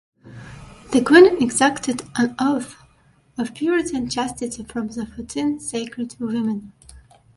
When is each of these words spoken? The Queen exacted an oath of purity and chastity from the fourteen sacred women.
The 0.93 1.03
Queen 1.03 1.39
exacted 1.43 2.01
an 2.15 2.33
oath 2.39 2.75
of 3.37 3.53
purity 3.53 3.95
and 3.95 4.11
chastity 4.11 4.63
from 4.63 4.87
the 4.87 5.05
fourteen 5.05 5.59
sacred 5.59 6.15
women. 6.19 6.73